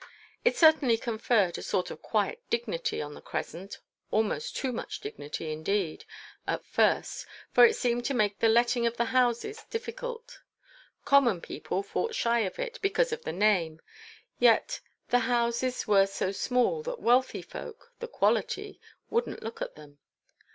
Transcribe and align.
It 0.43 0.57
certainly 0.57 0.97
conferred 0.97 1.59
a 1.59 1.61
sort 1.61 1.91
of 1.91 2.01
quiet 2.01 2.41
dignity 2.49 3.03
on 3.03 3.13
the 3.13 3.21
crescent; 3.21 3.77
almost 4.09 4.55
too 4.55 4.71
much 4.71 4.99
dignity, 4.99 5.51
indeed, 5.53 6.05
at 6.47 6.65
first, 6.65 7.27
for 7.51 7.67
it 7.67 7.75
seemed 7.75 8.03
to 8.05 8.15
make 8.15 8.39
the 8.39 8.49
letting 8.49 8.87
of 8.87 8.97
the 8.97 9.05
houses 9.13 9.63
difficult. 9.69 10.39
Common 11.05 11.39
people 11.39 11.83
fought 11.83 12.15
shy 12.15 12.39
of 12.39 12.57
it, 12.57 12.79
because 12.81 13.13
of 13.13 13.21
the 13.25 13.31
name, 13.31 13.79
yet 14.39 14.79
the 15.09 15.19
houses 15.29 15.85
were 15.87 16.07
so 16.07 16.31
small 16.31 16.81
that 16.81 16.99
wealthy 16.99 17.43
folk—the 17.43 18.07
Quality—wouldn't 18.07 19.43
look 19.43 19.61
at 19.61 19.75
them. 19.75 19.99